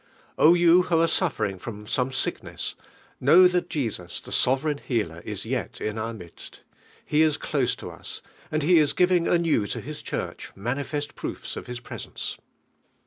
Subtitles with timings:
[0.39, 2.73] O you who are suffering from gome sickness,
[3.19, 6.61] know that Jesns the sovereign Healer is yet in our midst.
[7.05, 11.55] He is close to us, and He is giving anew to His Church manifest proofs
[11.55, 12.39] of His presence.